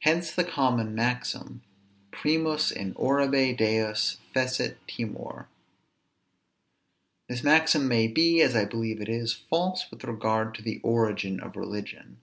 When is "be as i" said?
8.08-8.64